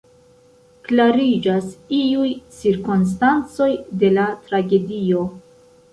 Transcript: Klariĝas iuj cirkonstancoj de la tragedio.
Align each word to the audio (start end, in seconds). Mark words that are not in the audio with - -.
Klariĝas 0.87 1.67
iuj 1.99 2.31
cirkonstancoj 2.61 3.71
de 4.05 4.11
la 4.19 4.29
tragedio. 4.49 5.25